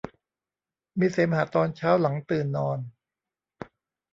[0.99, 2.79] มีเสมหะตอนเช้าหลังตื่นนอน